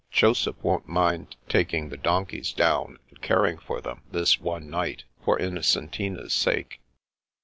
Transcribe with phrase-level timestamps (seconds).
[0.09, 5.37] Joseph won't mind taking the donkeys down and caring for them this one night, for
[5.37, 6.79] Innocentina's sake."